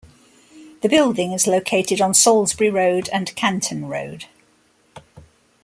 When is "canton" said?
3.35-3.85